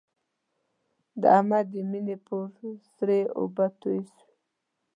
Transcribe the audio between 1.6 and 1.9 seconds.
د